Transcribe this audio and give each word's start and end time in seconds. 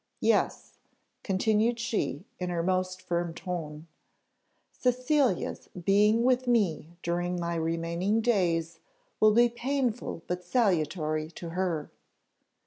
Yes," 0.21 0.79
continued 1.21 1.77
she, 1.79 2.25
in 2.39 2.49
her 2.49 2.63
most 2.63 3.03
firm 3.03 3.35
tone, 3.35 3.85
"Cecilia's 4.71 5.69
being 5.79 6.23
with 6.23 6.47
me 6.47 6.97
during 7.03 7.39
my 7.39 7.53
remaining 7.53 8.19
days 8.19 8.79
will 9.19 9.35
be 9.35 9.47
painful 9.47 10.23
but 10.25 10.43
salutary 10.43 11.29
to 11.33 11.49
her. 11.49 11.91